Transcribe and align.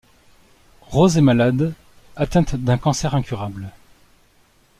Rose 0.81 1.17
est 1.17 1.21
malade 1.21 1.75
atteinte 2.15 2.55
d'un 2.55 2.79
cancer 2.79 3.13
incurable. 3.13 3.69